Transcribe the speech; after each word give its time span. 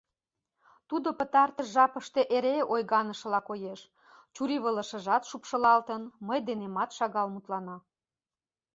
Тудо 0.89 1.09
пытартыш 1.19 1.67
жапыште 1.75 2.21
эре 2.35 2.55
ойганышыла 2.73 3.39
коеш, 3.49 3.81
чурийвылышыжат 4.33 5.23
шупшылалтын, 5.29 6.01
мый 6.27 6.39
денемат 6.47 6.89
шагал 6.97 7.27
мутлана. 7.33 7.77